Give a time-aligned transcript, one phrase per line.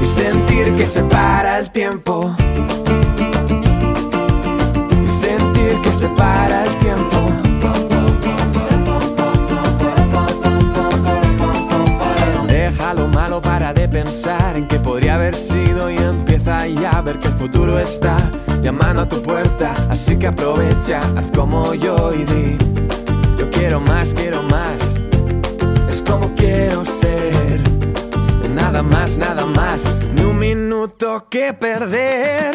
[0.00, 2.34] y sentir que se para el tiempo.
[5.04, 7.18] Y sentir que se para el tiempo.
[12.46, 17.02] Deja lo malo para de pensar en que podría haber sido y empieza ya a
[17.02, 18.30] ver que el futuro está
[18.62, 19.74] llamando a tu puerta.
[19.90, 22.56] Así que aprovecha, haz como yo y di:
[23.36, 24.81] Yo quiero más, quiero más.
[28.72, 29.98] Nada más, nada más.
[30.14, 32.54] Ni un minuto que perder.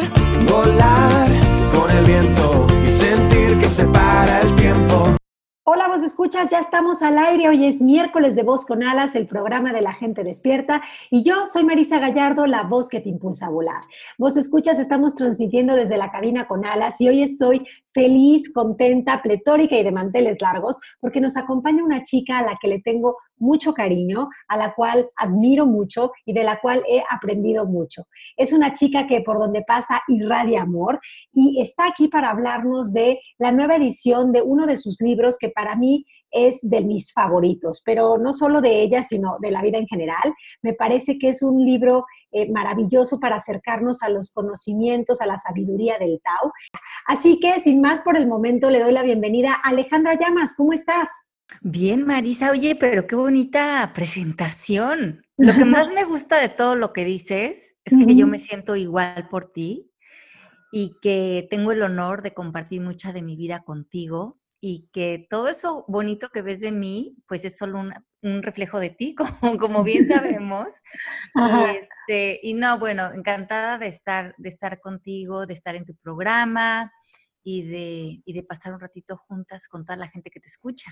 [0.50, 1.30] Volar
[1.72, 5.14] con el viento y sentir que se para el tiempo.
[5.62, 7.48] Hola, vos escuchas, ya estamos al aire.
[7.48, 10.82] Hoy es miércoles de Voz con Alas, el programa de la gente despierta.
[11.08, 13.84] Y yo soy Marisa Gallardo, la voz que te impulsa a volar.
[14.16, 17.64] Vos escuchas, estamos transmitiendo desde la cabina con alas y hoy estoy
[17.98, 22.68] feliz, contenta, pletórica y de manteles largos porque nos acompaña una chica a la que
[22.68, 27.66] le tengo mucho cariño, a la cual admiro mucho y de la cual he aprendido
[27.66, 28.04] mucho.
[28.36, 31.00] Es una chica que por donde pasa irradia amor
[31.32, 35.48] y está aquí para hablarnos de la nueva edición de uno de sus libros que
[35.48, 39.78] para mí es de mis favoritos, pero no solo de ella, sino de la vida
[39.78, 40.34] en general.
[40.62, 45.38] Me parece que es un libro eh, maravilloso para acercarnos a los conocimientos, a la
[45.38, 46.52] sabiduría del Tao.
[47.06, 50.54] Así que, sin más por el momento, le doy la bienvenida a Alejandra Llamas.
[50.56, 51.08] ¿Cómo estás?
[51.62, 55.22] Bien, Marisa, oye, pero qué bonita presentación.
[55.36, 58.76] Lo que más me gusta de todo lo que dices es que yo me siento
[58.76, 59.90] igual por ti
[60.70, 65.48] y que tengo el honor de compartir mucha de mi vida contigo y que todo
[65.48, 67.92] eso bonito que ves de mí, pues es solo un,
[68.22, 70.68] un reflejo de ti, como, como bien sabemos.
[71.34, 75.94] y, este, y no, bueno, encantada de estar, de estar contigo, de estar en tu
[75.96, 76.92] programa
[77.42, 80.90] y de, y de pasar un ratito juntas con toda la gente que te escucha.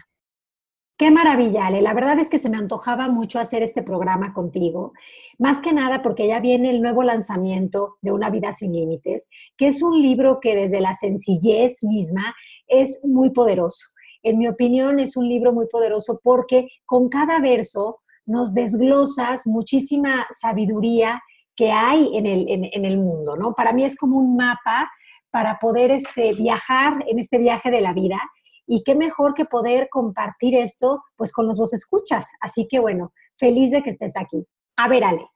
[0.98, 1.82] Qué maravilla, Ale.
[1.82, 4.94] La verdad es que se me antojaba mucho hacer este programa contigo.
[5.38, 9.68] Más que nada porque ya viene el nuevo lanzamiento de Una vida sin límites, que
[9.68, 12.34] es un libro que desde la sencillez misma
[12.66, 13.84] es muy poderoso.
[14.22, 20.26] En mi opinión es un libro muy poderoso porque con cada verso nos desglosas muchísima
[20.30, 21.20] sabiduría
[21.54, 23.54] que hay en el, en, el mundo, ¿no?
[23.54, 24.90] Para mí es como un mapa
[25.30, 28.18] para poder este, viajar en este viaje de la vida
[28.66, 32.26] y qué mejor que poder compartir esto pues con los vos escuchas.
[32.40, 34.46] Así que bueno, feliz de que estés aquí.
[34.76, 35.26] A ver, Ale,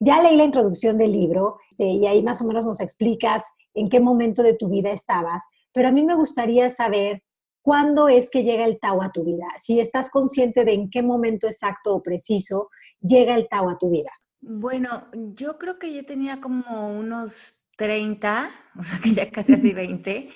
[0.00, 3.88] ya leí la introducción del libro este, y ahí más o menos nos explicas en
[3.88, 7.22] qué momento de tu vida estabas, pero a mí me gustaría saber
[7.62, 11.02] cuándo es que llega el Tao a tu vida, si estás consciente de en qué
[11.02, 12.70] momento exacto o preciso
[13.00, 14.10] llega el Tao a tu vida.
[14.40, 19.72] Bueno, yo creo que yo tenía como unos 30, o sea que ya casi así
[19.72, 20.30] 20,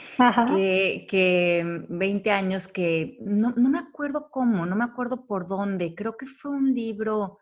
[0.56, 5.94] que, que, 20 años que no, no, me acuerdo cómo, no me acuerdo por dónde,
[5.94, 7.38] creo que fue un libro,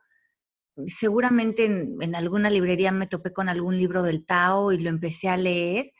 [0.86, 5.28] seguramente en, en, alguna librería me topé con algún libro del Tao y lo empecé
[5.28, 5.92] a leer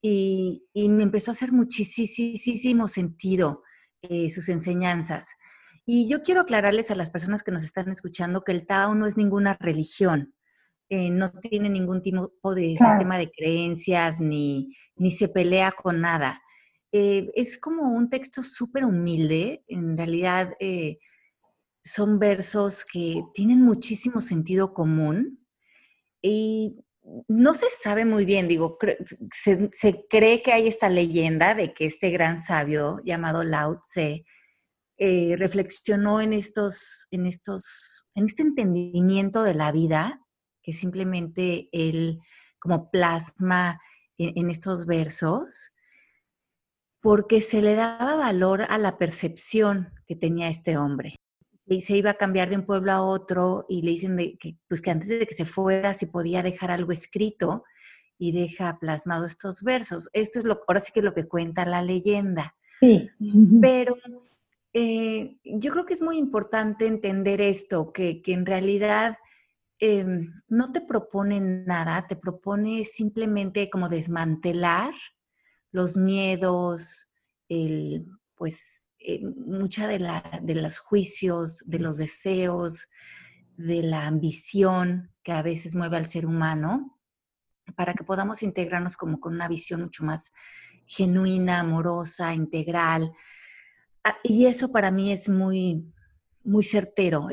[0.00, 3.64] y, y me empezó a hacer muchísimo sentido
[4.02, 5.28] eh, sus enseñanzas.
[5.84, 9.06] Y yo quiero aclararles a las personas que nos están escuchando que el Tao no
[9.06, 10.34] es ninguna religión.
[10.92, 12.98] Eh, no tiene ningún tipo de claro.
[12.98, 16.42] sistema de creencias ni, ni, se pelea con nada.
[16.90, 20.98] Eh, es como un texto súper humilde, en realidad eh,
[21.84, 25.46] son versos que tienen muchísimo sentido común
[26.20, 26.84] y
[27.28, 28.76] no se sabe muy bien, digo,
[29.32, 34.24] se, se cree que hay esta leyenda de que este gran sabio llamado Lao Tse
[35.38, 40.20] reflexionó en estos, en estos, en este entendimiento de la vida
[40.62, 42.20] que simplemente él
[42.58, 43.80] como plasma
[44.18, 45.72] en, en, estos versos,
[47.00, 51.14] porque se le daba valor a la percepción que tenía este hombre.
[51.66, 54.56] Y se iba a cambiar de un pueblo a otro y le dicen de que,
[54.68, 57.64] pues que antes de que se fuera, si podía dejar algo escrito.
[58.22, 60.10] y deja plasmado estos versos.
[60.12, 62.54] Esto es lo, ahora sí que es lo que cuenta la leyenda.
[62.78, 63.08] Sí.
[63.62, 63.96] Pero
[64.72, 69.18] eh, yo creo que es muy importante entender esto, que, en realidad
[69.80, 74.94] em, no te propone nada, te propone simplemente como desmantelar
[75.72, 77.08] los miedos,
[77.48, 78.06] el,
[78.36, 82.88] pues eh, mucha de, la, de los juicios, de los deseos,
[83.56, 86.98] de la ambición que a veces mueve al ser humano,
[87.76, 90.32] para que podamos integrarnos como con una visión mucho más
[90.86, 93.12] genuina, amorosa, integral.
[94.02, 95.84] Ah, y eso para mí es muy,
[96.50, 97.28] muy certero.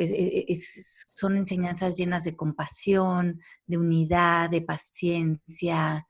[0.56, 6.08] son enseñanzas llenas de compasión, de unidad, de paciencia,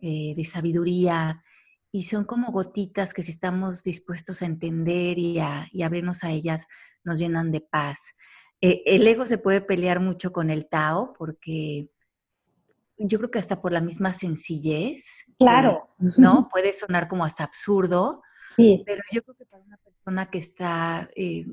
[0.00, 1.44] eh, de sabiduría.
[1.92, 6.66] Y son como gotitas que si estamos dispuestos a entender y a, abrirnos a ellas,
[7.04, 8.14] nos llenan de paz.
[8.60, 11.88] Eh, el ego se puede pelear mucho con el Tao porque
[12.98, 15.24] yo creo que hasta por la misma sencillez.
[15.38, 15.84] Claro.
[16.18, 16.48] ¿No?
[16.52, 18.22] Puede sonar como hasta absurdo.
[18.56, 18.82] Sí.
[18.84, 21.46] Pero yo creo que para una persona que está eh,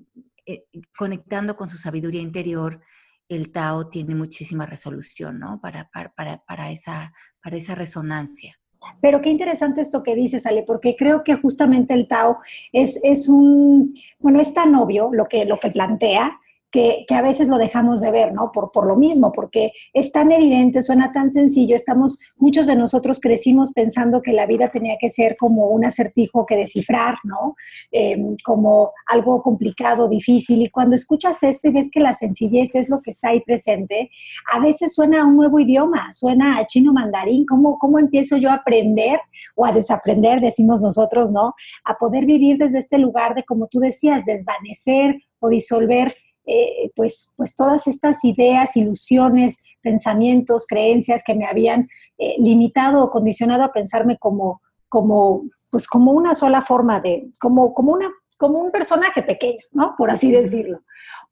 [0.47, 0.65] eh,
[0.97, 2.81] conectando con su sabiduría interior,
[3.27, 5.59] el Tao tiene muchísima resolución, ¿no?
[5.61, 6.13] Para, para,
[6.45, 7.13] para, esa,
[7.43, 8.57] para esa resonancia.
[9.01, 12.37] Pero qué interesante esto que dices, Ale, porque creo que justamente el Tao
[12.71, 16.39] es, es un, bueno, es tan obvio lo que, lo que plantea,
[16.71, 18.51] que, a veces lo dejamos de ver, ¿no?
[18.51, 23.19] Por, por lo mismo, porque es tan evidente, suena tan sencillo, estamos, muchos de nosotros
[23.19, 27.55] crecimos pensando que la vida tenía que ser como un acertijo que descifrar, ¿no?
[27.91, 32.89] Em, como algo complicado, difícil, y cuando escuchas esto y ves que la sencillez es
[32.89, 34.11] lo que está ahí presente,
[34.51, 38.49] a veces suena a un nuevo idioma, suena a chino mandarín, ¿cómo, cómo empiezo yo
[38.49, 39.19] a aprender
[39.55, 41.53] o a desaprender, decimos nosotros, ¿no?
[41.85, 46.13] A poder vivir desde este lugar de, como tú decías, desvanecer o disolver
[46.47, 53.11] eh, pues, pues todas estas ideas, ilusiones, pensamientos, creencias que me habían eh, limitado o
[53.11, 58.59] condicionado a pensarme como, como, pues como una sola forma de, como, como, una, como
[58.59, 59.93] un personaje pequeño, ¿no?
[59.97, 60.79] Por así decirlo.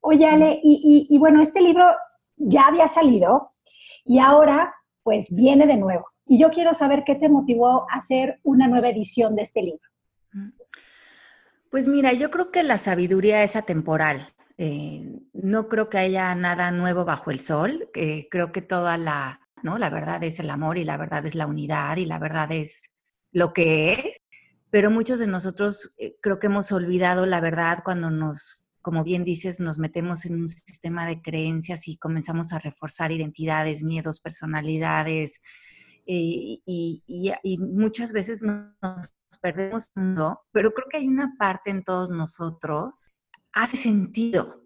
[0.00, 1.84] Oye, Ale, y, y bueno, este libro
[2.36, 3.48] ya había salido
[4.04, 4.72] y ahora
[5.02, 6.06] pues viene de nuevo.
[6.26, 9.88] Y yo quiero saber qué te motivó a hacer una nueva edición de este libro.
[11.70, 14.32] Pues mira, yo creo que la sabiduría es atemporal.
[14.58, 17.90] Eh, no creo que haya nada nuevo bajo el sol.
[17.92, 19.78] creo que toda la, ¿no?
[19.78, 22.82] La verdad es el amor y la verdad es la unidad y la verdad es
[23.32, 24.18] lo que es.
[24.70, 29.24] Pero muchos de nosotros eh, creo que hemos olvidado la verdad cuando nos, como bien
[29.24, 35.40] dices, nos metemos en un sistema de creencias y comenzamos a reforzar identidades, miedos, personalidades.
[36.06, 37.02] Eh, y,
[37.42, 39.08] y, muchas veces nos
[39.40, 43.12] perdemos mundo, pero creo que hay una parte en todos nosotros
[43.56, 44.62] hace sentido.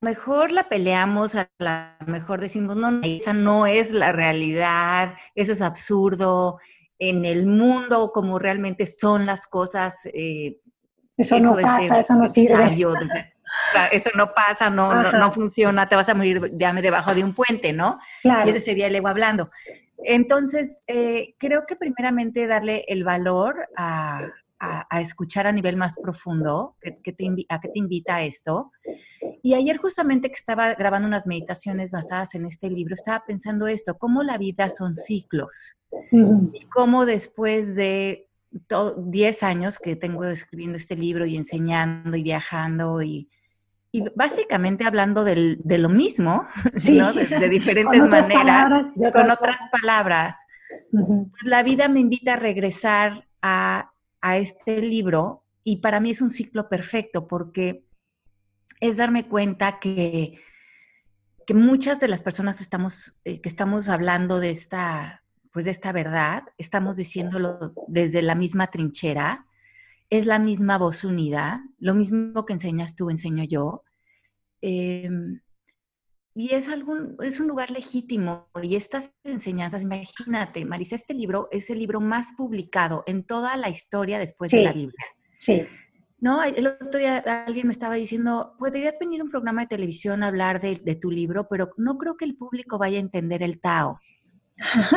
[0.00, 5.60] Mejor la peleamos, a la mejor decimos, no, esa no es la realidad, eso es
[5.60, 6.58] absurdo,
[6.98, 10.06] en el mundo como realmente son las cosas.
[10.06, 10.58] Eh,
[11.18, 13.34] eso, no pasa, eso no sirve.
[13.92, 17.98] eso no pasa, no, no, funciona, te vas a morir debajo de un puente, ¿no?
[18.24, 19.50] Y ese sería el ego hablando.
[20.02, 24.22] Entonces, eh, creo que primeramente darle el valor a,
[24.60, 28.70] a, escuchar a nivel más profundo, que, te, a qué te invita esto.
[29.42, 33.96] Y ayer justamente que estaba grabando unas meditaciones basadas en este libro, estaba pensando esto,
[33.96, 35.78] cómo la vida son ciclos.
[36.12, 43.02] Y cómo después de 10 años que tengo escribiendo este libro y enseñando y viajando
[43.02, 43.28] y,
[44.14, 46.44] básicamente hablando de lo mismo,
[46.74, 50.36] de, diferentes maneras, con otras palabras,
[50.90, 53.89] pues la vida me invita a regresar a
[54.20, 57.84] a este libro y para mí es un ciclo perfecto porque
[58.80, 60.40] es darme cuenta que,
[61.46, 65.22] que muchas de las personas estamos, eh, que estamos hablando de esta,
[65.52, 69.46] pues de esta verdad, estamos diciéndolo desde la misma trinchera,
[70.08, 73.84] es la misma voz unida, lo mismo que enseñas tú, enseño yo.
[74.60, 75.40] Em,
[76.40, 78.48] y es, algún, es un lugar legítimo.
[78.62, 83.68] Y estas enseñanzas, imagínate, Marisa, este libro es el libro más publicado en toda la
[83.68, 85.04] historia después de la Biblia.
[85.36, 85.66] Sí.
[86.18, 90.22] No, el otro día alguien me estaba diciendo, podrías venir a un programa de televisión
[90.22, 93.60] a hablar de, tu libro, pero no creo que el público vaya a entender el
[93.60, 94.00] Tao.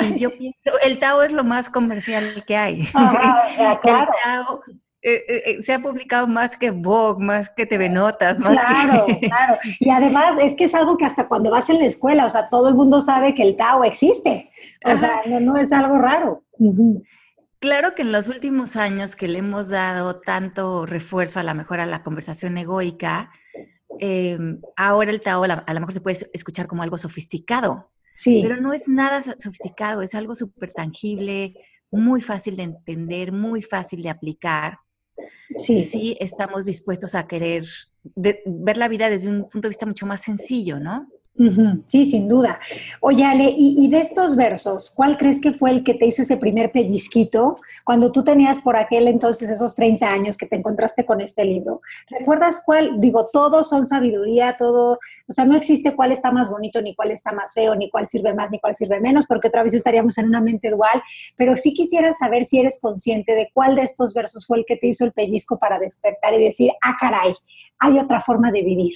[0.01, 2.87] Y yo pienso, el Tao es lo más comercial que hay.
[2.93, 3.81] claro.
[3.83, 4.61] El Tao
[5.05, 9.05] eh, eh, eh, se ha publicado más que Vogue, más que TV Notas, más claro,
[9.21, 12.29] Claro, Y además es que es algo que hasta cuando vas en la escuela, o
[12.29, 14.49] sea, todo el mundo sabe que el Tao existe.
[14.85, 16.43] O sea, no, es algo raro.
[17.59, 21.81] Claro que en los últimos años que le hemos dado tanto refuerzo a la mejor
[21.81, 23.29] a la conversación egoica,
[24.77, 27.91] ahora el Tao a lo mejor se puede escuchar como algo sofisticado.
[28.15, 28.39] Sí.
[28.41, 31.55] Pero no es nada sofisticado, es algo súper tangible,
[31.91, 34.77] muy fácil de entender, muy fácil de aplicar.
[35.57, 35.81] Sí.
[35.81, 37.63] Sí, estamos dispuestos a querer
[38.15, 41.07] ver la vida desde un punto de vista mucho más sencillo, ¿no?
[41.87, 42.59] Sí, sin duda.
[43.01, 43.25] Oye,
[43.57, 47.57] y, de estos versos, ¿cuál crees que fue el que te hizo ese primer pellizquito
[47.83, 51.81] cuando tú tenías por aquel entonces esos 30 años que te encontraste con este libro?
[52.07, 53.01] ¿Recuerdas cuál?
[53.01, 57.09] Digo, todos son sabiduría, todo, o sea, no existe cuál está más bonito, ni cuál
[57.09, 60.17] está más feo, ni cuál sirve más, ni cuál sirve menos, porque otra vez estaríamos
[60.19, 61.01] en una mente dual,
[61.35, 64.77] pero sí quisiera saber si eres consciente de cuál de estos versos fue el que
[64.77, 67.33] te hizo el pellizco para despertar y decir, ah, caray,
[67.79, 68.93] hay otra forma de vivir.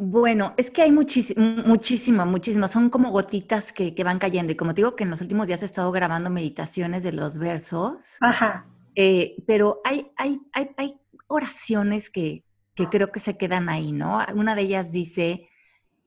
[0.00, 2.68] Bueno, es que hay muchísimo, muchísimo, muchísimo.
[2.68, 4.52] Son como gotitas que, van cayendo.
[4.52, 7.36] Y como te digo que en los últimos días he estado grabando meditaciones de los
[7.36, 8.16] versos.
[8.20, 8.64] Ajá.
[8.94, 12.44] Eh, pero hay, hay, hay, hay oraciones que,
[12.76, 14.24] que creo que se quedan ahí, ¿no?
[14.36, 15.48] Una de ellas dice,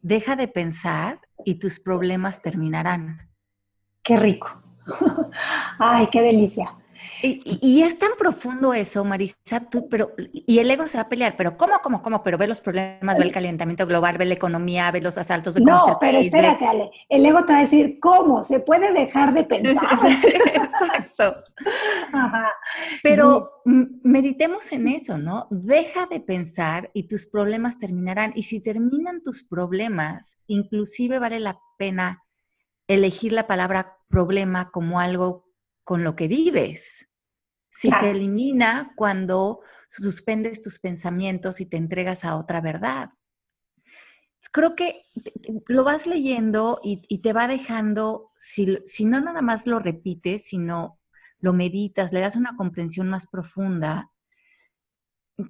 [0.01, 3.29] deja de pensar y tus problemas terminarán.
[4.03, 4.63] Qué rico.
[5.79, 6.77] Ay, qué delicia.
[7.23, 11.35] Y, es tan profundo eso, Marisa, tú, pero, y el ego se va a pelear,
[11.37, 12.23] pero ¿cómo, cómo, cómo?
[12.23, 15.61] Pero ve los problemas, ve el calentamiento global, ve la economía, ve los asaltos, ve
[15.61, 18.43] cómo No, pero espérate, Ale, el ego te va a decir, ¿cómo?
[18.43, 19.85] ¿Se puede dejar de pensar?
[20.23, 21.43] Exacto.
[23.03, 25.47] Pero meditemos en eso, ¿no?
[25.51, 28.33] Deja de pensar y tus problemas terminarán.
[28.35, 32.23] Y si terminan tus problemas, inclusive vale la pena
[32.87, 35.50] elegir la palabra problema como algo
[35.91, 37.11] con lo que vives
[37.67, 43.09] si se elimina cuando suspendes tus pensamientos y te entregas a otra verdad.
[44.53, 45.01] Creo que
[45.67, 50.97] lo vas leyendo y, te va dejando, si, si, no nada más lo repites, sino
[51.41, 54.13] lo meditas, le das una comprensión más profunda,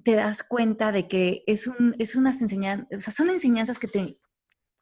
[0.02, 3.86] te das cuenta de que es, un, es unas enseñanzas, o sea, son enseñanzas que
[3.86, 4.16] te,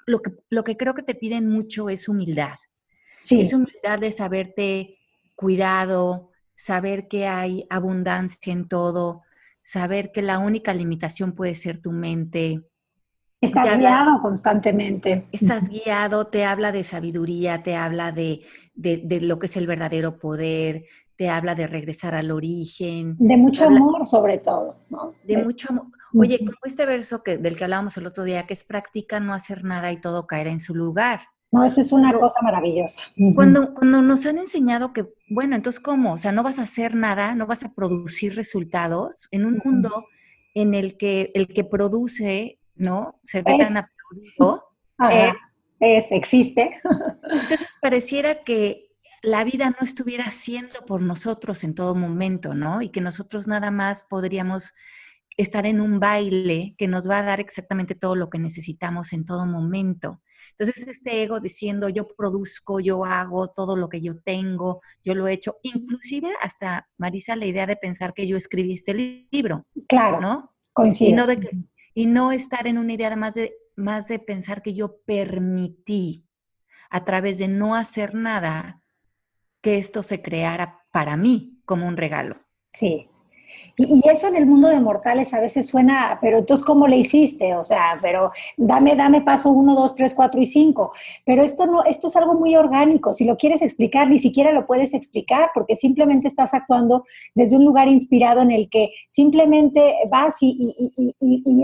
[0.07, 2.57] lo que, lo que creo que te piden mucho es humildad.
[3.21, 3.43] Sí.
[3.43, 4.97] Es humildad de saberte
[5.41, 9.23] cuidado, saber que hay abundancia en todo,
[9.63, 12.63] saber que la única limitación puede ser tu mente.
[13.41, 15.27] Estás guiado constantemente.
[15.33, 18.43] Estás guiado, te habla de sabiduría, te habla de,
[18.75, 20.85] de, lo que es el verdadero poder,
[21.17, 23.17] te habla de regresar al origen.
[23.19, 25.15] De mucho amor sobre todo, ¿no?
[25.25, 25.87] De mucho amor.
[26.15, 29.33] Oye, como este verso que, del que hablábamos el otro día, que es práctica no
[29.33, 31.21] hacer nada y todo caerá en su lugar.
[31.53, 33.03] No, esa es una cosa maravillosa.
[33.35, 36.13] Cuando, cuando nos han enseñado que, bueno, entonces, ¿cómo?
[36.13, 40.07] O sea, no vas a hacer nada, no vas a producir resultados en un mundo
[40.55, 43.19] en el que el que produce, ¿no?
[43.25, 44.65] Se ve tan absurdo.
[45.81, 46.81] Es, existe.
[46.85, 48.91] Entonces, pareciera que
[49.23, 52.81] la vida no estuviera siendo por nosotros en todo momento, ¿no?
[52.83, 54.73] Y que nosotros nada más podríamos
[55.37, 59.25] estar en un baile que nos va a dar exactamente todo lo que necesitamos en
[59.25, 60.21] todo momento.
[60.61, 65.27] Entonces, este ego diciendo, yo produzco, yo hago todo lo que yo tengo, yo lo
[65.27, 68.93] he hecho, inclusive hasta, Marisa, la idea de pensar que yo escribí este
[69.33, 69.67] libro.
[69.89, 70.55] Claro, ¿no?
[70.75, 71.11] Coincido.
[71.11, 71.51] Y no,
[71.95, 76.27] y no estar en una idea más de, más de pensar que yo permití
[76.91, 78.83] a través de no hacer nada
[79.63, 82.37] que esto se creara para mí como un regalo.
[82.73, 83.10] Sí,
[83.77, 87.55] y, eso en el mundo de mortales a veces suena, pero entonces, ¿cómo le hiciste?
[87.55, 90.93] O sea, pero dame, dame paso uno, dos, tres, cuatro y cinco.
[91.25, 93.15] Pero esto no, esto es algo muy orgánico.
[93.15, 97.65] Si lo quieres explicar, ni siquiera lo puedes explicar porque simplemente estás actuando desde un
[97.65, 100.75] lugar inspirado en el que simplemente vas y,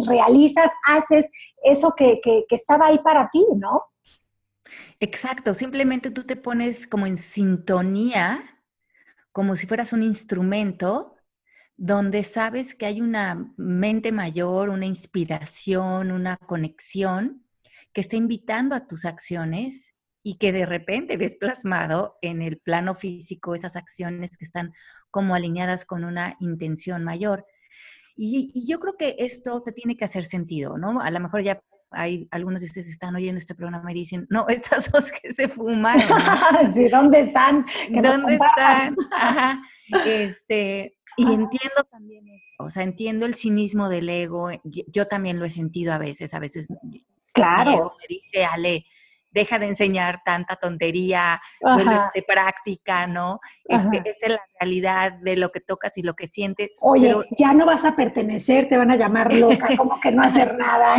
[0.07, 1.31] realizas, haces
[1.65, 3.83] eso que, que estaba ahí para ti, ¿no?
[5.01, 8.43] Exacto, simplemente tú te pones como en sintonía,
[9.33, 11.16] como si fueras un instrumento
[11.77, 17.45] donde sabes que hay una mente mayor, una inspiración, una conexión
[17.93, 22.95] que está invitando a tus acciones y que de repente ves plasmado en el plano
[22.95, 24.73] físico esas acciones que están
[25.11, 27.47] como alineadas con una intención mayor.
[28.17, 31.01] Y, yo creo que esto te tiene que hacer sentido, ¿no?
[31.01, 34.47] A lo mejor ya hay algunos de ustedes están oyendo este programa y dicen, no,
[34.49, 36.03] estas dos que se fumaron.
[36.75, 37.65] sí, ¿dónde están?
[37.91, 38.97] ¿Dónde están?
[40.05, 45.45] Este, y entiendo también eso, o sea, entiendo el cinismo del ego, yo, también lo
[45.45, 46.67] he sentido a veces, a veces.
[47.33, 47.95] Claro.
[48.01, 48.85] Me dice, Ale,
[49.37, 51.41] deja de enseñar tanta tontería,
[52.15, 53.39] de práctica, ¿no?
[53.65, 56.79] Este, esa es la realidad de lo que tocas y lo que sientes.
[56.81, 60.57] Oye, ya no vas a pertenecer, te van a llamar loca, como que no hacer
[60.57, 60.97] nada.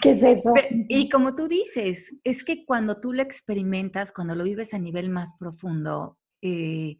[0.00, 0.54] ¿Qué es eso?
[0.88, 5.10] y como tú dices, es que cuando tú lo experimentas, cuando lo vives a nivel
[5.10, 6.98] más profundo, eh,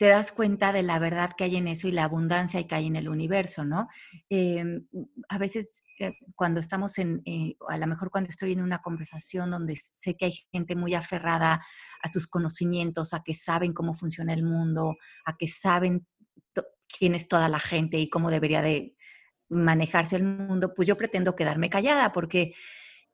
[0.00, 2.86] te das cuenta de la verdad que hay en eso y la abundancia que hay
[2.86, 3.86] en el universo, ¿no?
[4.30, 4.86] Em,
[5.28, 9.50] a veces eh, cuando estamos en, eh, a lo mejor cuando estoy en una conversación
[9.50, 11.62] donde sé que hay gente muy aferrada
[12.02, 16.06] a sus conocimientos, a que saben cómo funciona el mundo, a que saben
[16.98, 18.96] quién es toda la gente y cómo debería de
[19.50, 22.54] manejarse el mundo, pues yo pretendo quedarme callada porque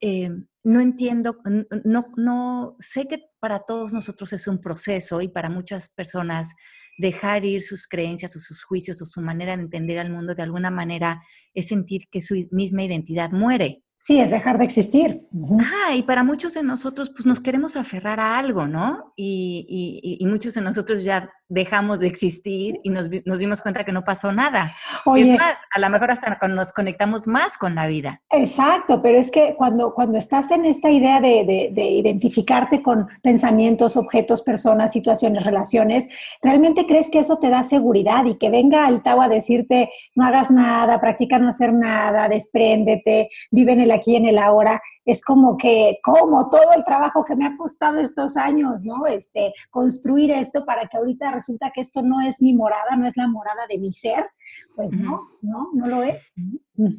[0.01, 0.31] eh,
[0.65, 1.39] no entiendo,
[1.85, 6.55] no, no, sé que para todos nosotros es un proceso y para muchas personas
[6.99, 10.43] dejar ir sus creencias o sus juicios o su manera de entender al mundo de
[10.43, 11.23] alguna manera
[11.55, 13.83] es sentir que su misma identidad muere.
[14.07, 15.21] Sí, es dejar de existir.
[15.59, 19.13] Ah, y para muchos de nosotros, pues nos queremos aferrar a algo, ¿no?
[19.17, 24.33] Y, muchos de nosotros ya dejamos de existir y nos, dimos cuenta que no pasó
[24.33, 24.73] nada.
[25.17, 28.21] es más, a lo mejor hasta nos conectamos más con la vida.
[28.31, 33.97] Exacto, pero es que cuando, cuando estás en esta idea de, de identificarte con pensamientos,
[33.97, 36.07] objetos, personas, situaciones, relaciones,
[36.43, 40.27] realmente crees que eso te da seguridad y que venga el Tao a decirte, no
[40.27, 45.25] hagas nada, practica no hacer nada, despréndete, vive en el aquí en el ahora, es
[45.25, 49.07] como que, como todo el trabajo que me ha costado estos años, ¿no?
[49.07, 53.17] Este, construir esto para que ahorita resulta que esto no es mi morada, no es
[53.17, 54.27] la morada de mi ser,
[54.75, 56.35] pues no, no, no lo es.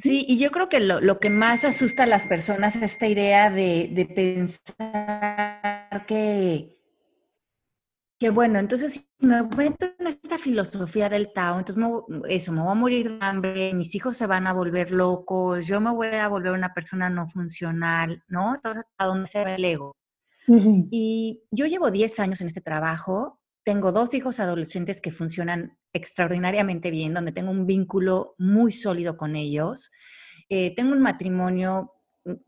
[0.02, 3.50] Sí, y yo creo que lo, que más asusta a las personas es esta idea
[3.50, 6.77] de, de pensar que,
[8.20, 11.84] que bueno, entonces si me meto en esta filosofía del Tao, entonces
[12.30, 15.80] eso, me voy a morir de hambre, mis hijos se van a volver locos, yo
[15.80, 18.56] me voy a volver una persona no funcional, ¿no?
[18.56, 19.96] Entonces, ¿a dónde se ve el ego?
[20.48, 26.90] Y yo llevo 10 años en este trabajo, tengo dos hijos adolescentes que funcionan extraordinariamente
[26.90, 29.92] bien, donde tengo un vínculo muy sólido con ellos.
[30.48, 31.92] Eh, tengo un matrimonio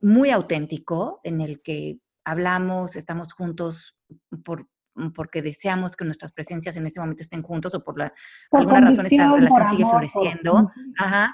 [0.01, 3.97] muy auténtico en el que hablamos, estamos juntos
[4.45, 4.67] por
[5.15, 8.13] porque deseamos que nuestras presencias en este momento estén juntos o por, la,
[8.51, 10.69] alguna razón esta relación sigue floreciendo.
[10.97, 11.33] Ajá.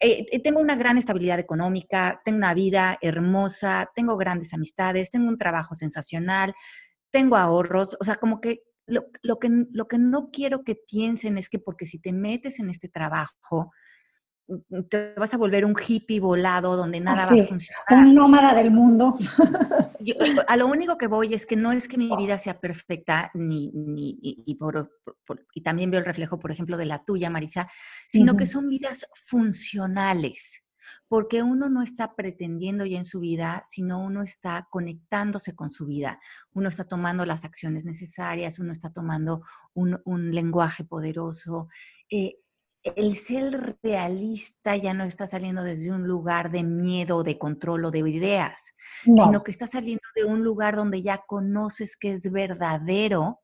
[0.00, 5.28] Eh, eh, tengo una gran estabilidad económica, tengo una vida hermosa, tengo grandes amistades, tengo
[5.28, 6.54] un trabajo sensacional,
[7.10, 11.38] tengo ahorros, o sea, como que lo, lo que lo que no quiero que piensen
[11.38, 13.81] es que porque si te metes en este trabajo, Mm,
[14.88, 17.84] te vas a volver un hippie volado donde nada va a funcionar.
[17.90, 19.16] Un nómada del mundo.
[20.46, 23.70] a lo único que voy es que no es que mi vida sea perfecta, ni,
[23.72, 24.90] ni y, por,
[25.54, 27.68] y, también veo el reflejo, por ejemplo, de la tuya, Marisa,
[28.08, 30.66] sino que son vidas funcionales,
[31.08, 35.86] porque uno no está pretendiendo ya en su vida, sino uno está conectándose con su
[35.86, 36.18] vida,
[36.52, 39.42] uno está tomando las acciones necesarias, uno está tomando
[39.74, 41.68] un, un lenguaje poderoso.
[42.10, 42.41] Eh,
[42.82, 47.90] el ser realista ya no está saliendo desde un lugar de miedo, de control o
[47.90, 53.40] de ideas, sino que está saliendo de un lugar donde ya conoces que es verdadero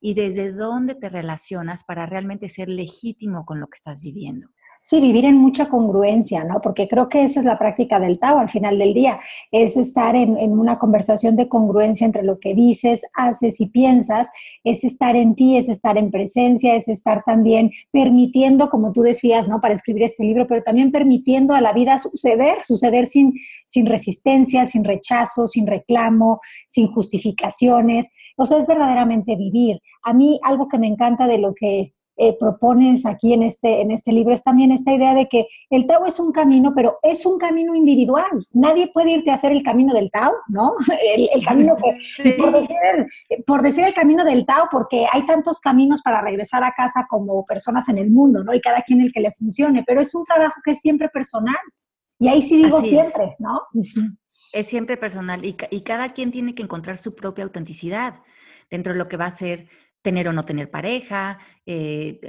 [0.00, 4.48] y desde dónde te relacionas para realmente ser legítimo con lo que estás viviendo.
[4.82, 6.62] Sí, vivir en mucha congruencia, ¿no?
[6.62, 9.20] Porque creo que esa es la práctica del Tao al final del día,
[9.52, 14.30] es estar en, una conversación de congruencia entre lo que dices, haces y piensas,
[14.64, 19.48] es estar en ti, es estar en presencia, es estar también permitiendo, como tú decías,
[19.48, 19.60] ¿no?
[19.60, 23.34] Para escribir este libro, pero también permitiendo a la vida suceder, suceder sin,
[23.66, 28.10] sin resistencia, sin rechazo, sin reclamo, sin justificaciones.
[28.38, 29.82] O sea, es verdaderamente vivir.
[30.02, 33.90] A mí algo que me encanta de lo que eh, propones aquí en este, en
[33.90, 37.24] este libro es también esta idea de que el Tao es un camino, pero es
[37.24, 38.26] un camino individual.
[38.52, 40.74] Nadie puede irte a hacer el camino del Tao, ¿no?
[41.16, 42.34] El, camino que,
[43.46, 47.46] por, decir, el camino del Tao, porque hay tantos caminos para regresar a casa como
[47.46, 48.52] personas en el mundo, ¿no?
[48.52, 51.56] Y cada quien el que le funcione, pero es un trabajo que es siempre personal.
[52.18, 53.62] Y ahí sí digo siempre, ¿no?
[54.52, 58.16] Es siempre personal y, y cada quien tiene que encontrar su propia autenticidad
[58.70, 59.68] dentro de lo que va a ser
[60.02, 62.20] tener o no tener pareja, eh,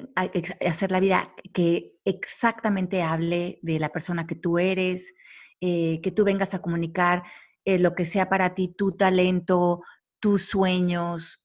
[0.66, 5.14] hacer la vida que exactamente hable de la persona que tú eres,
[5.62, 7.24] eh, que tú vengas a comunicar
[7.64, 9.82] eh, lo que sea para ti, tu talento,
[10.20, 11.42] tus sueños,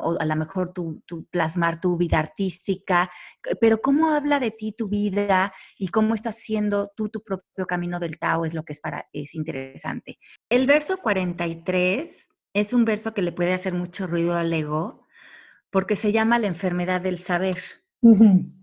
[0.00, 3.08] o a lo mejor tu, plasmar tu vida artística,
[3.60, 8.00] pero cómo habla de ti tu vida y cómo estás haciendo tú tu propio camino
[8.00, 10.18] del Tao es lo que es, para, es interesante.
[10.48, 14.99] El verso 43 es un verso que le puede hacer mucho ruido al ego,
[15.70, 17.58] porque se llama la enfermedad del saber.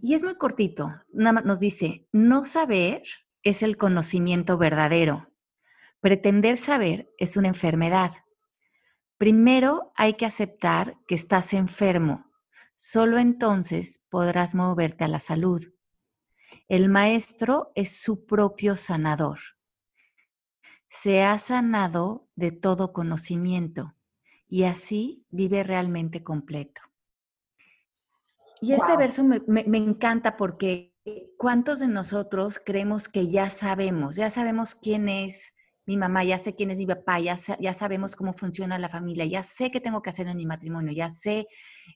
[0.02, 0.94] Y es muy cortito.
[1.12, 3.04] Nos dice, no saber
[3.44, 5.32] es el conocimiento verdadero.
[6.02, 8.12] Pretender saber es una enfermedad.
[9.18, 12.26] Primero hay que aceptar que estás enfermo.
[12.76, 15.64] Solo entonces podrás moverte a la salud.
[16.68, 19.40] El maestro es su propio sanador.
[20.90, 23.96] Se ha sanado de todo conocimiento
[24.48, 26.82] y así vive realmente completo.
[28.62, 30.94] Y este verso me, me, encanta porque
[31.38, 35.54] ¿cuántos de nosotros creemos que ya sabemos, ya sabemos quién es
[35.86, 39.26] mi mamá, ya sé quién es mi papá, ya, ya sabemos cómo funciona la familia,
[39.26, 41.48] ya sé qué tengo que hacer en mi matrimonio, ya sé,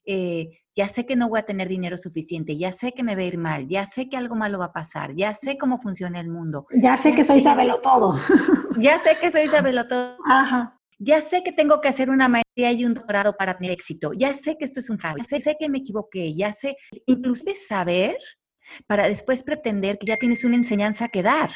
[0.05, 3.21] eh, ya sé que no voy a tener dinero suficiente, ya sé que me va
[3.21, 6.21] a ir mal, ya sé que algo malo va a pasar, ya sé cómo funciona
[6.21, 6.67] el mundo.
[6.71, 8.15] Ya sé que soy sabelo todo.
[8.79, 10.15] Ya sé que soy sabelo todo.
[10.25, 14.13] Ajá ya sé que tengo que hacer una maestría y un doctorado para tener éxito,
[14.13, 17.55] ya sé que esto es un fraude, ya sé, que me equivoqué, ya sé, inclusive
[17.55, 18.17] saber
[18.85, 21.49] para después pretender que ya tienes una enseñanza que dar.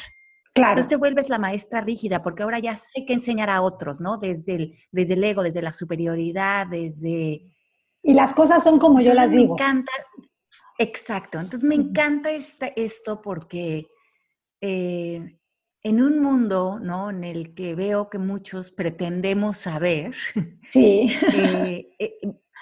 [0.52, 0.70] Claro.
[0.72, 4.16] Entonces te vuelves la maestra rígida, porque ahora ya sé que enseñar a otros, ¿no?
[4.18, 7.42] Desde el, desde el ego, desde la superioridad, desde...
[8.02, 9.54] Y las cosas son como yo las digo.
[9.54, 9.92] Me encanta,
[10.78, 11.38] exacto.
[11.38, 13.86] Entonces me encanta esto porque
[14.60, 15.38] eh,
[15.86, 17.10] en un mundo, ¿no?
[17.10, 20.14] En el que veo que muchos pretendemos saber.
[20.62, 21.08] Sí.
[21.32, 22.10] Eh, eh,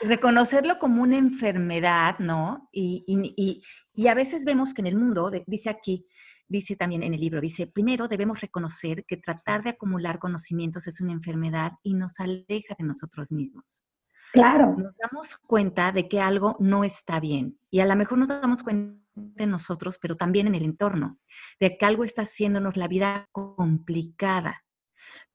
[0.02, 2.68] reconocerlo como una enfermedad, ¿no?
[2.70, 3.62] Y,
[4.06, 6.04] a veces vemos que en el mundo, dice aquí,
[6.48, 11.00] dice también en el libro, dice, primero debemos reconocer que tratar de acumular conocimientos es
[11.00, 13.84] una enfermedad y nos aleja de nosotros mismos.
[14.32, 14.74] Claro.
[14.76, 18.62] Nos damos cuenta de que algo no está bien y a lo mejor nos damos
[18.62, 21.18] cuenta de nosotros, pero también en el entorno,
[21.60, 24.64] de que algo está haciéndonos la vida complicada.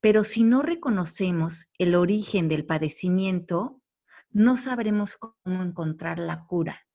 [0.01, 3.81] Pero si no reconocemos el origen del padecimiento,
[4.29, 6.85] no sabremos cómo encontrar la cura.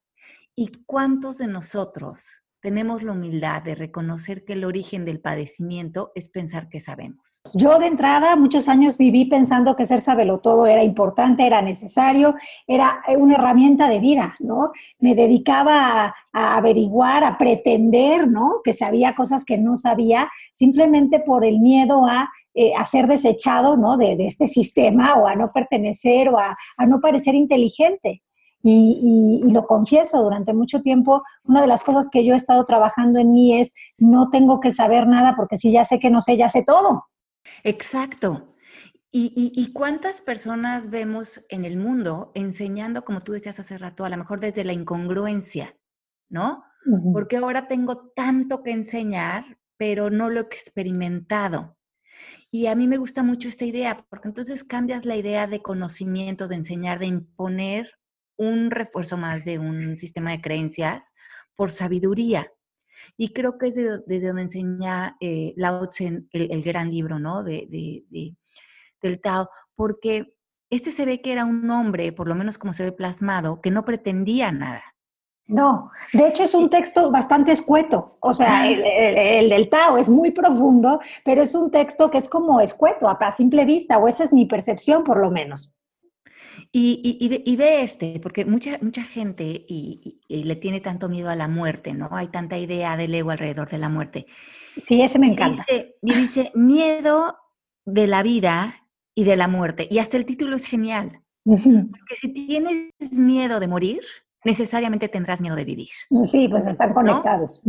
[0.55, 6.29] ¿Y cuántos de nosotros tenemos la humildad de reconocer que el origen del padecimiento es
[6.29, 7.42] pensar que sabemos.
[7.53, 12.35] Yo de entrada muchos años viví pensando que ser sabelo todo era importante, era necesario,
[12.66, 14.72] era una herramienta de vida, ¿no?
[14.98, 18.62] Me dedicaba a, averiguar, a pretender, ¿no?
[18.64, 23.96] Que sabía cosas que no sabía, simplemente por el miedo a eh, ser desechado ¿no?
[23.98, 28.22] De, este sistema o a no pertenecer o a, no parecer inteligente.
[28.66, 33.20] Y, lo confieso, durante mucho tiempo, una de las cosas que yo he estado trabajando
[33.20, 36.38] en mí es, no tengo que saber nada porque si ya sé que no sé,
[36.38, 37.05] ya sé todo.
[37.62, 38.55] Exacto.
[39.12, 44.16] ¿Y, cuántas personas vemos en el mundo enseñando, como tú decías hace rato, a lo
[44.16, 45.77] mejor desde la incongruencia,
[46.31, 46.64] ¿no?
[47.12, 51.77] Porque ahora tengo tanto que enseñar, pero no lo he experimentado.
[52.50, 56.48] Y a mí me gusta mucho esta idea, porque entonces cambias la idea de conocimiento,
[56.48, 57.92] de enseñar, de imponer
[58.37, 61.12] un refuerzo más de un sistema de creencias
[61.55, 62.51] por sabiduría.
[63.16, 67.42] Y creo que es desde donde enseña eh, Lao Tse el, gran libro, ¿no?
[67.42, 68.05] De,
[69.03, 70.35] del Tao, porque
[70.70, 73.70] este se ve que era un hombre, por lo menos como se ve plasmado, que
[73.70, 74.83] no pretendía nada.
[75.47, 80.31] No, de hecho es un texto bastante escueto, o sea, el, del Tao es muy
[80.31, 84.33] profundo, pero es un texto que es como escueto a simple vista, o esa es
[84.33, 85.79] mi percepción por lo menos.
[86.72, 91.94] Y, de, este, porque mucha, mucha gente y, le tiene tanto miedo a la muerte,
[91.94, 92.09] ¿no?
[92.12, 94.26] Hay tanta idea del ego alrededor de la muerte.
[94.76, 95.64] Sí, ese me encanta.
[96.02, 97.37] Y dice, miedo
[97.85, 99.87] de la vida y de la muerte.
[99.90, 101.20] Y hasta el título es genial.
[101.44, 104.00] Porque si tienes miedo de morir,
[104.44, 105.88] necesariamente tendrás miedo de vivir.
[106.24, 107.62] Sí, pues están conectados.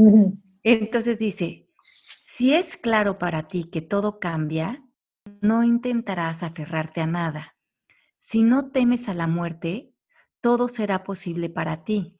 [0.63, 4.83] Entonces dice, si es claro para ti que todo cambia,
[5.41, 7.54] no intentarás aferrarte a nada
[8.25, 9.93] si no temes a la muerte,
[10.41, 12.17] todo será posible para ti.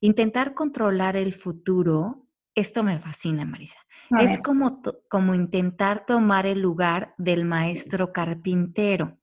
[0.00, 3.78] Intentar controlar el futuro, esto me fascina, Marisa.
[4.20, 9.16] es como, como intentar tomar el lugar del maestro carpintero.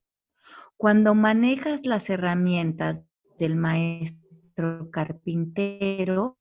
[0.78, 3.06] Cuando manejas las herramientas
[3.38, 6.38] del maestro carpintero,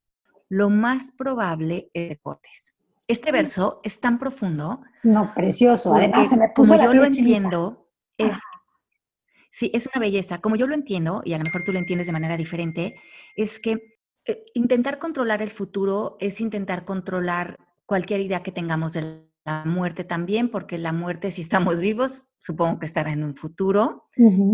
[0.49, 2.77] lo más probable es que cortes.
[3.09, 4.83] Este verso es tan profundo.
[5.03, 5.97] No, precioso.
[5.97, 8.33] Además, se me puso como yo lo entiendo, es
[9.55, 10.41] Sí, es una belleza.
[10.41, 12.97] Como yo lo entiendo, y a lo mejor tú lo entiendes de manera diferente,
[13.37, 19.31] es que eh, intentar controlar el futuro es intentar controlar cualquier idea que tengamos de
[19.45, 24.09] la muerte también, porque la muerte, si estamos vivos, supongo que estará en un futuro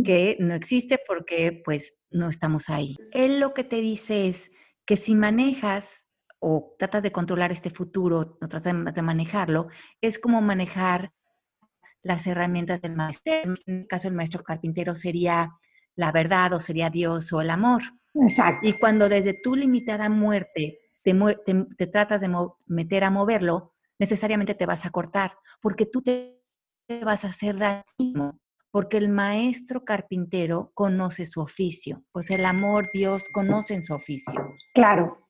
[0.04, 2.96] que no existe porque pues no estamos ahí.
[3.12, 4.50] Él lo que te dice es
[4.84, 6.08] que si manejas
[6.40, 9.68] o tratas de controlar este futuro, o tratas de manejarlo,
[10.02, 11.10] es como manejar
[12.02, 13.32] las herramientas del maestro.
[13.32, 15.50] En el caso del maestro carpintero sería
[15.96, 17.82] la verdad o sería Dios o el amor.
[18.14, 18.68] Exacto.
[18.68, 21.14] Y cuando desde tu limitada muerte te,
[21.76, 22.34] te, tratas de
[22.66, 26.42] meter a moverlo, necesariamente te vas a cortar, porque tú te
[27.04, 28.38] vas a hacer daño,
[28.70, 34.54] porque el maestro carpintero conoce su oficio, pues el amor, Dios conoce en su oficio.
[34.74, 35.28] Claro.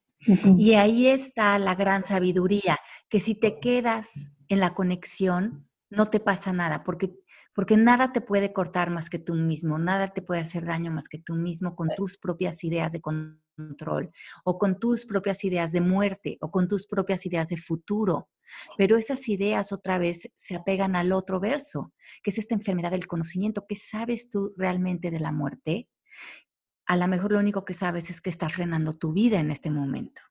[0.59, 2.79] Y ahí está la gran sabiduría,
[3.09, 7.15] que si te quedas en la conexión, no te pasa nada, porque
[7.55, 11.09] porque nada te puede cortar más que tú mismo, nada te puede hacer daño más
[11.09, 14.11] que tú mismo con tus propias ideas de control
[14.45, 18.29] o con tus propias ideas de muerte o con tus propias ideas de futuro.
[18.77, 23.07] Pero esas ideas otra vez se apegan al otro verso, que es esta enfermedad del
[23.07, 23.67] conocimiento.
[23.69, 25.89] ¿Qué sabes tú realmente de la muerte?
[26.87, 29.71] A lo mejor lo único que sabes es que está frenando tu vida en este
[29.71, 30.23] momento.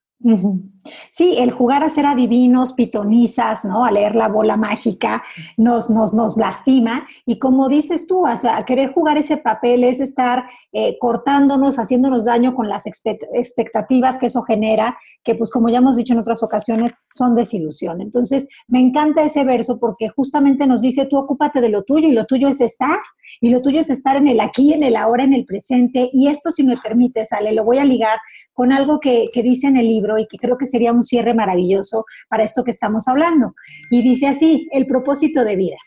[1.09, 3.85] Sí, el jugar a ser adivinos, pitonizas, ¿no?
[3.85, 5.23] A leer la bola mágica,
[5.55, 7.07] nos, nos, nos lastima.
[7.25, 12.25] Y como dices tú, o sea, querer jugar ese papel es estar eh, cortándonos, haciéndonos
[12.25, 16.43] daño con las expectativas que eso genera, que pues como ya hemos dicho en otras
[16.43, 18.01] ocasiones, son desilusión.
[18.01, 22.13] Entonces, me encanta ese verso porque justamente nos dice, tú ocúpate de lo tuyo y
[22.13, 22.99] lo tuyo es estar.
[23.41, 26.09] Y lo tuyo es estar en el aquí, en el ahora, en el presente.
[26.11, 28.17] Y esto, si me permite, Sale, lo voy a ligar
[28.53, 31.33] con algo que, que dice en el libro y que creo que sería un cierre
[31.33, 33.53] maravilloso para esto que estamos hablando.
[33.91, 35.77] Y dice así, el propósito de vida.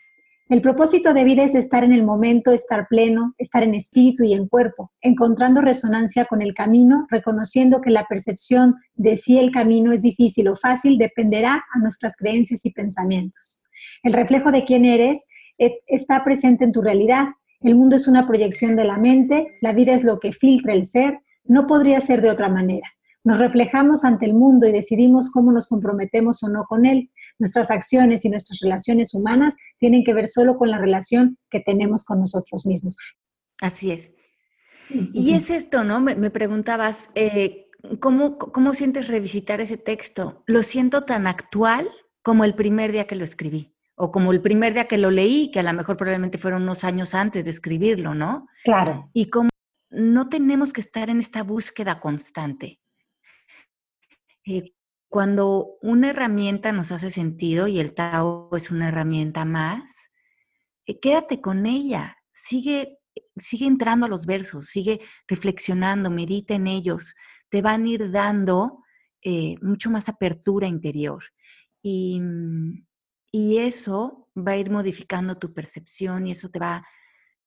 [0.49, 4.33] El propósito de vida es estar en el momento, estar pleno, estar en espíritu y
[4.33, 9.93] en cuerpo, encontrando resonancia con el camino, reconociendo que la percepción de si el camino
[9.93, 13.63] es difícil o fácil dependerá a nuestras creencias y pensamientos.
[14.03, 17.29] El reflejo de quién eres eh, está presente en tu realidad.
[17.61, 20.85] El mundo es una proyección de la mente, la vida es lo que filtra el
[20.85, 22.87] ser, no podría ser de otra manera.
[23.23, 27.09] Nos reflejamos ante el mundo y decidimos cómo nos comprometemos o no con él.
[27.39, 32.03] Nuestras acciones y nuestras relaciones humanas tienen que ver solo con la relación que tenemos
[32.03, 32.97] con nosotros mismos.
[33.61, 34.11] Así es.
[34.89, 36.01] Y es esto, ¿no?
[36.01, 37.67] Me, preguntabas, eh,
[37.99, 40.43] ¿cómo, ¿cómo sientes revisitar ese texto?
[40.45, 41.89] Lo siento tan actual
[42.21, 45.51] como el primer día que lo escribí o como el primer día que lo leí,
[45.51, 48.47] que a lo mejor probablemente fueron unos años antes de escribirlo, ¿no?
[48.63, 49.09] Claro.
[49.13, 49.49] Y como
[49.91, 52.79] no tenemos que estar en esta búsqueda constante.
[54.45, 54.71] Eh,
[55.09, 60.09] cuando una herramienta nos hace sentido y el Tao es una herramienta más,
[60.87, 62.97] eh, quédate con ella, sigue,
[63.37, 67.13] sigue entrando a los versos, sigue reflexionando, medita en ellos,
[67.49, 68.79] te van a ir dando
[69.21, 71.23] eh, mucho más apertura interior.
[71.81, 72.85] Y, mm,
[73.31, 76.85] y, eso va a ir modificando tu percepción y eso te va,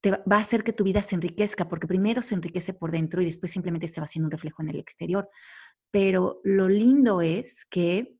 [0.01, 3.21] te va a hacer que tu vida se enriquezca, porque primero se enriquece por dentro
[3.21, 5.29] y después simplemente se va haciendo un reflejo en el exterior
[5.97, 8.19] pero lo lindo es que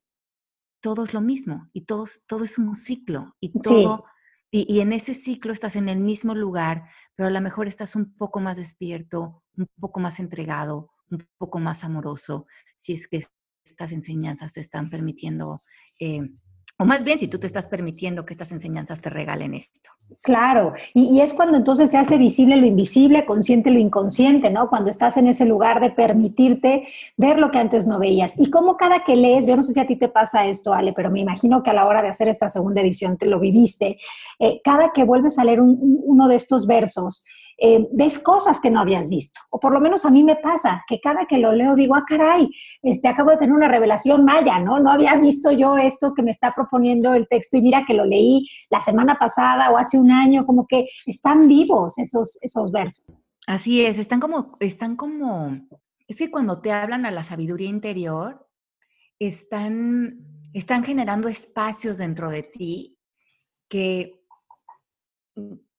[0.81, 4.03] todo es lo mismo y todo, todo es un ciclo y todo...
[4.49, 8.15] Y, en ese ciclo estás en el mismo lugar, pero a lo mejor estás un
[8.15, 13.25] poco más despierto, un poco más entregado, un poco más amoroso, si es que
[13.63, 15.59] estas enseñanzas te están permitiendo
[15.99, 16.21] eh,
[16.79, 19.89] o más bien, si tú te estás permitiendo que estas enseñanzas te regalen esto.
[20.21, 24.69] Claro, y, es cuando entonces se hace visible lo invisible, consciente lo inconsciente, ¿no?
[24.69, 28.39] Cuando estás en ese lugar de permitirte ver lo que antes no veías.
[28.39, 30.93] Y como cada que lees, yo no sé si a ti te pasa esto, Ale,
[30.93, 33.97] pero me imagino que a la hora de hacer esta segunda edición te lo viviste,
[34.39, 37.25] eh, cada que vuelves a leer uno de estos versos,
[37.59, 39.39] eh, ves cosas que no habías visto.
[39.49, 42.03] O por lo menos a mí me pasa, que cada que lo leo digo, ah,
[42.07, 42.49] caray,
[42.83, 44.79] este, acabo de tener una revelación maya, ¿no?
[44.79, 48.05] No había visto yo esto que me está proponiendo el texto y mira que lo
[48.05, 53.15] leí la semana pasada o hace un año, como que están vivos esos, esos versos.
[53.47, 55.57] Así es, están como, están como,
[56.07, 58.47] es que cuando te hablan a la sabiduría interior,
[59.19, 60.19] están,
[60.53, 62.99] están generando espacios dentro de ti
[63.67, 64.21] que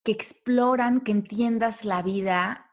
[0.08, 2.72] que exploran, que entiendas la vida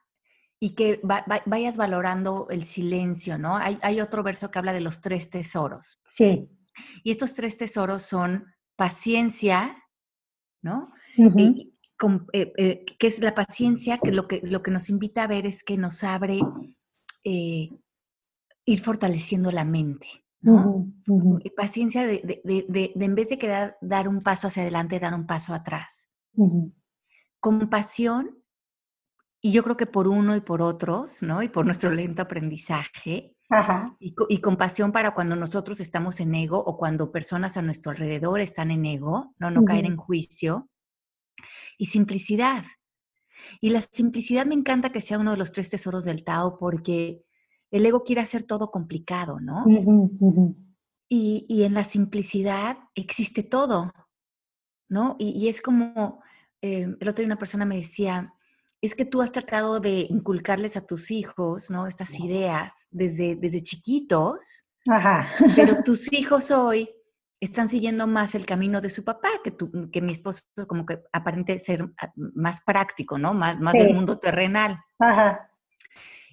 [0.58, 3.58] y que vayas valorando el silencio, ¿no?
[3.58, 6.02] Hay, otro verso que habla de los tres tesoros.
[6.08, 6.50] Sí.
[7.04, 8.46] Y estos tres tesoros son
[8.78, 9.84] paciencia,
[10.62, 10.94] ¿no?
[11.18, 15.46] Eh, eh, que es la paciencia, que lo, que lo que nos invita a ver
[15.46, 16.40] es que nos abre
[17.26, 17.70] eh,
[18.64, 20.08] ir fortaleciendo la mente.
[20.40, 20.88] ¿no?
[21.58, 26.12] Paciencia de, en vez de quedar, dar un paso hacia adelante, dar un paso atrás
[27.46, 28.44] compasión,
[29.40, 31.44] y yo creo que por uno y por otros, ¿no?
[31.44, 33.36] Y por nuestro lento aprendizaje.
[34.00, 38.72] Y, compasión para cuando nosotros estamos en ego o cuando personas a nuestro alrededor están
[38.72, 40.72] en ego, no, no caer en juicio.
[41.78, 42.64] Y simplicidad.
[43.62, 47.22] Y la simplicidad me encanta que sea uno de los tres tesoros del Tao porque
[47.70, 49.66] el ego quiere hacer todo complicado, ¿no?
[51.08, 53.94] Y, y, en la simplicidad existe todo,
[54.90, 55.16] ¿no?
[55.20, 56.25] Y, y es como
[56.62, 58.34] Em, el otro día una persona me decía,
[58.82, 61.88] es que tú has tratado de inculcarles a tus hijos, ¿no?
[61.88, 64.66] Estas ideas desde, desde chiquitos,
[65.56, 66.90] pero tus hijos hoy
[67.40, 71.02] están siguiendo más el camino de su papá, que, tu, que mi esposo como que
[71.12, 73.34] aparente ser más práctico, ¿no?
[73.34, 74.80] Más, más del mundo terrenal.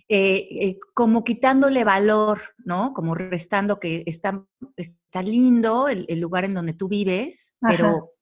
[0.08, 2.92] Eh, eh, como quitándole valor, ¿no?
[2.92, 4.44] Como restando que está,
[4.76, 8.12] está lindo el, lugar en donde tú vives, pero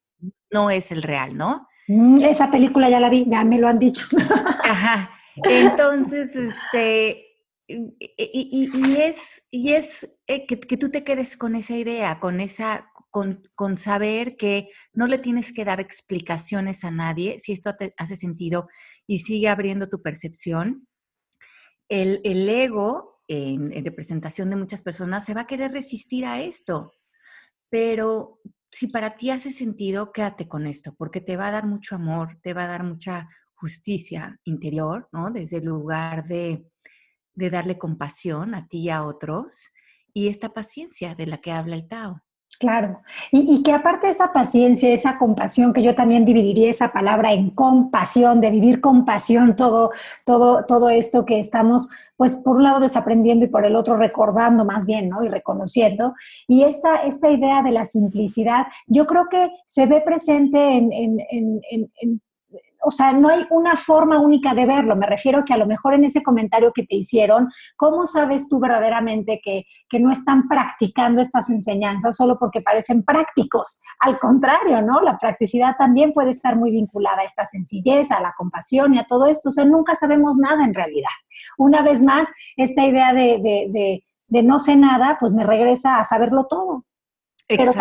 [0.52, 1.66] no es el real, ¿no?
[1.90, 4.06] Mm, esa película ya la vi, ya me lo han dicho.
[4.62, 5.10] Ajá.
[5.42, 7.26] Entonces, este,
[7.66, 13.42] y, es, y es eh, que, tú te quedes con esa idea, con esa, con,
[13.56, 18.14] con, saber que no le tienes que dar explicaciones a nadie, si esto te hace
[18.14, 18.68] sentido
[19.08, 20.86] y sigue abriendo tu percepción.
[21.88, 26.40] El, el ego, en, en representación de muchas personas, se va a querer resistir a
[26.40, 26.92] esto.
[27.68, 28.38] Pero
[28.70, 32.38] si para ti hace sentido, quédate con esto, porque te va a dar mucho amor,
[32.42, 35.30] te va a dar mucha justicia interior, ¿no?
[35.30, 36.66] Desde el lugar de,
[37.34, 39.70] de darle compasión a ti y a otros
[40.12, 42.22] y esta paciencia de la que habla el Tao.
[42.58, 43.00] Claro,
[43.32, 48.42] y, que aparte esa paciencia, esa compasión, que yo también dividiría esa palabra en compasión,
[48.42, 49.92] de vivir con pasión todo,
[50.26, 54.66] todo, todo esto que estamos, pues por un lado desaprendiendo y por el otro recordando
[54.66, 55.24] más bien, ¿no?
[55.24, 56.14] Y reconociendo.
[56.48, 61.20] Y esta, esta idea de la simplicidad, yo creo que se ve presente en, en,
[61.70, 62.20] en
[62.82, 64.96] o sea, no hay una forma única de verlo.
[64.96, 68.58] Me refiero que a lo mejor en ese comentario que te hicieron, ¿cómo sabes tú
[68.58, 69.64] verdaderamente que,
[70.00, 73.80] no están practicando estas enseñanzas solo porque parecen prácticos?
[74.00, 75.00] Al contrario, ¿no?
[75.00, 79.04] La practicidad también puede estar muy vinculada a esta sencillez, a la compasión y a
[79.04, 79.50] todo esto.
[79.50, 81.10] O sea, nunca sabemos nada en realidad.
[81.58, 86.46] Una vez más, esta idea de, de no sé nada, pues me regresa a saberlo
[86.46, 86.84] todo.
[87.56, 87.72] Pero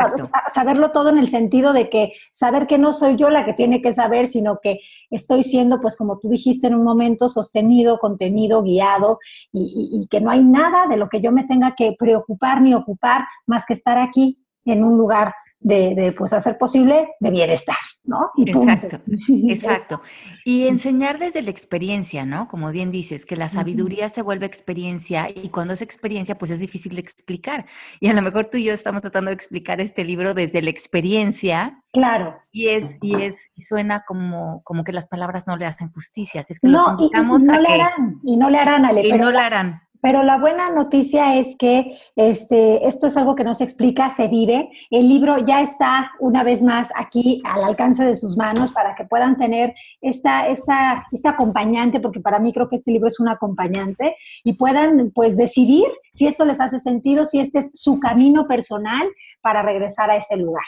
[0.51, 3.81] saberlo todo en el sentido de que saber que no soy yo la que tiene
[3.81, 4.79] que saber, sino que
[5.11, 9.19] estoy siendo, pues como tú dijiste en un momento, sostenido, contenido, guiado,
[9.51, 13.25] y, que no hay nada de lo que yo me tenga que preocupar ni ocupar
[13.45, 17.75] más que estar aquí en un lugar de, pues hacer posible de bienestar,
[18.09, 18.31] ¿no?
[18.37, 18.99] exacto,
[19.47, 20.01] exacto.
[20.43, 22.47] Y enseñar desde la experiencia, ¿no?
[22.47, 26.59] Como bien dices, que la sabiduría se vuelve experiencia y cuando es experiencia, pues es
[26.59, 27.65] difícil de explicar.
[27.99, 30.71] Y a lo mejor tú y yo estamos tratando de explicar este libro desde la
[30.71, 31.83] experiencia.
[31.93, 32.35] Claro.
[32.51, 36.41] Y es, y es, y suena como, como que las palabras no le hacen justicia.
[36.41, 37.73] Así es que los invitamos y, no a le que.
[37.73, 39.81] Harán, y no le harán, Ale, Y no le harán.
[40.01, 44.27] Pero la buena noticia es que este, esto es algo que no se explica, se
[44.27, 44.69] vive.
[44.89, 49.05] El libro ya está una vez más aquí al alcance de sus manos para que
[49.05, 53.29] puedan tener esta, esta, este acompañante, porque para mí creo que este libro es un
[53.29, 58.47] acompañante, y puedan pues decidir si esto les hace sentido, si este es su camino
[58.47, 59.07] personal
[59.41, 60.63] para regresar a ese lugar.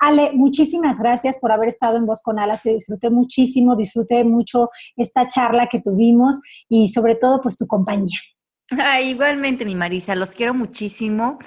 [0.00, 4.70] Ale, muchísimas gracias por haber estado en Voz con Alas, te disfruté muchísimo, disfruté mucho
[4.96, 8.18] esta charla que tuvimos y sobre todo pues tu compañía.
[9.02, 11.38] Igualmente, mi Marisa, los quiero muchísimo.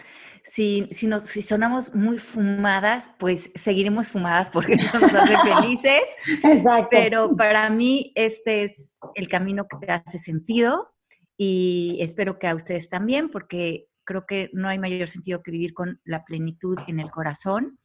[0.43, 6.01] Si, si, nos, si sonamos muy fumadas, pues seguiremos fumadas porque eso nos hace felices.
[6.43, 6.87] Exacto.
[6.89, 10.93] Pero para mí este es el camino que hace sentido
[11.37, 15.73] y espero que a ustedes también, porque creo que no hay mayor sentido que vivir
[15.73, 17.77] con la plenitud en el corazón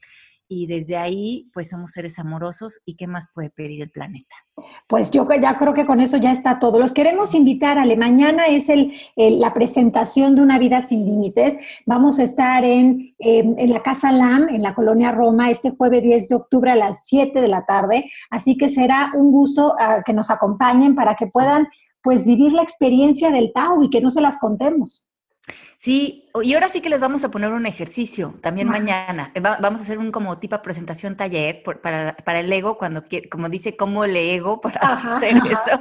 [0.52, 4.34] y desde ahí pues somos seres amorosos y qué más puede pedir el planeta.
[4.86, 6.78] Pues yo ya creo que con eso ya está todo.
[6.78, 11.56] Los queremos invitar a mañana es el, la presentación de una vida sin límites.
[11.86, 16.28] Vamos a estar en, en, la Casa LAM, en la colonia Roma, este jueves 10
[16.28, 18.10] de octubre a las 7 de la tarde.
[18.30, 21.68] Así que será un gusto uh, que nos acompañen para que puedan
[22.02, 25.08] pues vivir la experiencia del Tao y que no se las contemos.
[25.82, 29.32] Sí, y ahora sí que les vamos a poner un ejercicio también mañana.
[29.42, 33.76] vamos a hacer un como tipo presentación taller para, para, el ego, cuando como dice,
[33.76, 34.78] ¿cómo le ego para
[35.16, 35.80] hacer eso?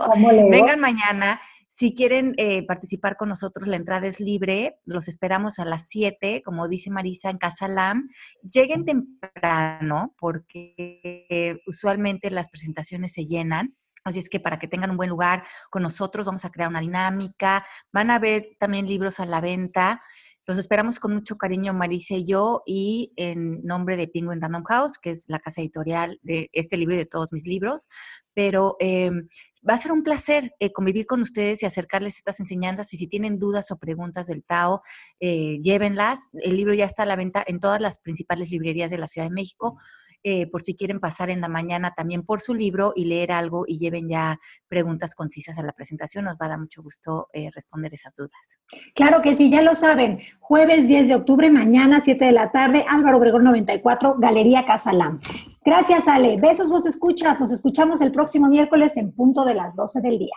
[0.50, 1.40] Vengan mañana.
[1.70, 4.80] Si quieren eh, participar con nosotros, la entrada es libre.
[4.86, 8.10] Los esperamos a las 7, como dice Marisa, en Casa LAM.
[8.42, 13.76] Lleguen temprano porque usualmente las presentaciones se llenan.
[14.04, 16.82] Así es que para que tengan un buen lugar con nosotros, vamos a crear una
[16.82, 17.66] dinámica.
[17.92, 20.02] Van a ver también libros a la venta.
[20.48, 24.98] Los esperamos con mucho cariño, Marisa y yo, y en nombre de Penguin Random House,
[24.98, 27.88] que es la casa editorial de este libro y de todos mis libros.
[28.34, 29.28] Pero em,
[29.68, 32.92] va a ser un placer eh, convivir con ustedes y acercarles estas enseñanzas.
[32.94, 34.82] Y si tienen dudas o preguntas del Tao,
[35.20, 36.30] eh, llévenlas.
[36.34, 39.28] El libro ya está a la venta en todas las principales librerías de la Ciudad
[39.28, 39.78] de México.
[40.24, 43.64] Eh, por si quieren pasar en la mañana también por su libro y leer algo
[43.66, 46.26] y lleven ya preguntas concisas a la presentación.
[46.26, 48.60] Nos va a dar mucho gusto eh, responder esas dudas.
[48.94, 50.20] Claro que sí, ya lo saben.
[50.40, 55.20] Jueves 10 de octubre, mañana 7 de la tarde, Álvaro Obregón 94, Galería Casa Lam.
[55.64, 56.38] Gracias, Ale.
[56.40, 57.40] Besos, vos escuchas.
[57.40, 60.36] Nos escuchamos el próximo miércoles en punto de las 12 del día.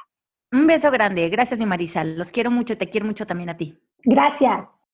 [0.53, 1.29] Un beso grande.
[1.29, 2.05] Gracias, mi Marisa.
[2.05, 2.79] Los quiero mucho.
[2.79, 3.79] Te quiero mucho también a ti.
[4.05, 4.84] Gracias.